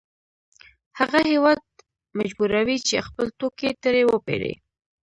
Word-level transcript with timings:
هغه 0.99 1.19
هېواد 1.31 1.61
مجبوروي 2.19 2.77
چې 2.87 3.05
خپل 3.07 3.27
توکي 3.39 3.71
ترې 3.83 4.03
وپېري 4.07 4.53